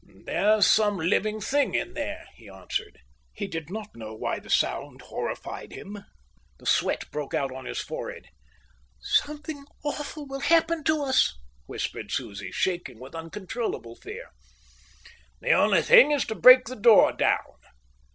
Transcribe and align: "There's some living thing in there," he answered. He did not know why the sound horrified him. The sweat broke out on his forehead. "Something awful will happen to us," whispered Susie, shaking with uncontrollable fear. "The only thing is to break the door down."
"There's 0.25 0.65
some 0.65 0.97
living 0.97 1.39
thing 1.39 1.75
in 1.75 1.93
there," 1.93 2.25
he 2.33 2.49
answered. 2.49 3.01
He 3.33 3.45
did 3.45 3.69
not 3.69 3.95
know 3.95 4.15
why 4.15 4.39
the 4.39 4.49
sound 4.49 4.99
horrified 4.99 5.73
him. 5.73 6.03
The 6.57 6.65
sweat 6.65 7.11
broke 7.11 7.35
out 7.35 7.53
on 7.53 7.65
his 7.65 7.79
forehead. 7.81 8.25
"Something 8.99 9.63
awful 9.83 10.25
will 10.25 10.39
happen 10.39 10.83
to 10.85 11.03
us," 11.03 11.37
whispered 11.67 12.11
Susie, 12.11 12.51
shaking 12.51 12.97
with 12.99 13.13
uncontrollable 13.13 13.95
fear. 13.95 14.31
"The 15.39 15.51
only 15.51 15.83
thing 15.83 16.09
is 16.11 16.25
to 16.25 16.33
break 16.33 16.65
the 16.65 16.75
door 16.75 17.13
down." 17.13 17.57